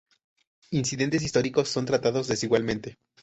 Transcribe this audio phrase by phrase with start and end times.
[0.71, 2.97] Incidentes históricos son tratados desigualmente.